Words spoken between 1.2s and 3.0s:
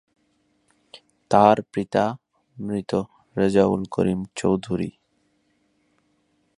তার পিতা মৃত